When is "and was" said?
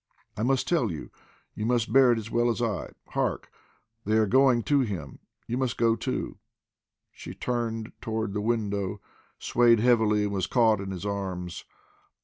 10.23-10.47